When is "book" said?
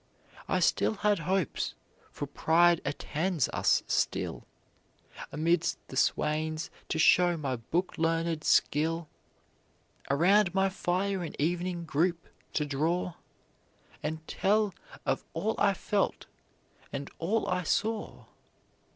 7.57-7.99